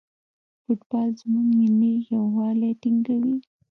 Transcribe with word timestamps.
فوټبال 0.63 1.09
زموږ 1.21 1.47
ملي 1.59 1.93
یووالی 2.11 2.71
ټینګوي. 2.81 3.35